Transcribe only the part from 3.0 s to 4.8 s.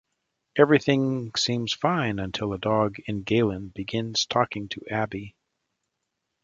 in Galen begins talking